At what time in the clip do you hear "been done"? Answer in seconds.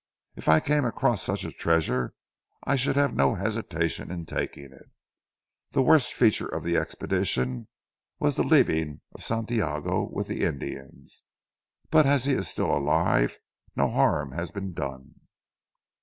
14.49-15.19